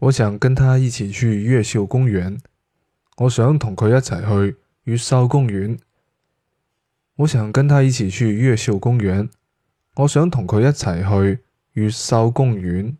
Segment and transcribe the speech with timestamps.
[0.00, 2.40] 我想跟他一起去越秀公园。
[3.18, 5.78] 我想同佢一齐去越秀公园。
[7.16, 9.28] 我想跟他一起去越秀公园。
[9.96, 12.96] 我想同佢一齐去越秀公园。